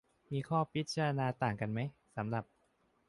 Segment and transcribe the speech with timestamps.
[0.31, 1.79] มีข้อพิจารณาต่างกันไหม
[2.15, 2.43] สำหรับ